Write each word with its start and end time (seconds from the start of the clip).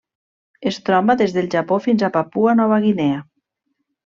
Es 0.71 0.79
troba 0.87 1.15
des 1.19 1.35
del 1.37 1.49
Japó 1.57 1.77
fins 1.89 2.07
a 2.07 2.09
Papua 2.19 2.57
Nova 2.63 2.81
Guinea. 2.87 3.21